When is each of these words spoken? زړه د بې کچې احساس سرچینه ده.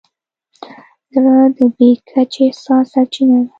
زړه 1.13 1.35
د 1.55 1.57
بې 1.75 1.89
کچې 2.09 2.41
احساس 2.47 2.85
سرچینه 2.93 3.37
ده. 3.45 3.49